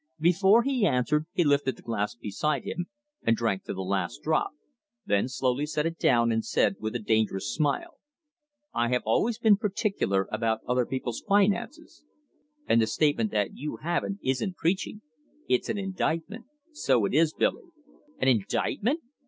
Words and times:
Before 0.19 0.63
he 0.63 0.83
answered 0.87 1.27
he 1.31 1.43
lifted 1.43 1.75
the 1.75 1.83
glass 1.83 2.15
beside 2.15 2.63
him 2.63 2.87
and 3.21 3.37
drank 3.37 3.65
to 3.65 3.73
the 3.75 3.83
last 3.83 4.23
drop, 4.23 4.49
then 5.05 5.27
slowly 5.27 5.67
set 5.67 5.85
it 5.85 5.99
down 5.99 6.31
and 6.31 6.43
said, 6.43 6.77
with 6.79 6.95
a 6.95 6.99
dangerous 6.99 7.53
smile: 7.53 7.99
"I 8.73 8.89
have 8.89 9.03
always 9.05 9.37
been 9.37 9.57
particular 9.57 10.27
about 10.31 10.61
other 10.67 10.87
people's 10.87 11.21
finances, 11.29 12.03
and 12.65 12.81
the 12.81 12.87
statement 12.87 13.29
that 13.29 13.55
you 13.55 13.77
haven't 13.83 14.17
isn't 14.23 14.55
preaching, 14.55 15.01
it's 15.47 15.69
an 15.69 15.77
indictment 15.77 16.45
so 16.71 17.05
it 17.05 17.13
is, 17.13 17.31
Billy." 17.35 17.65
"An 18.17 18.27
indictment!" 18.27 19.01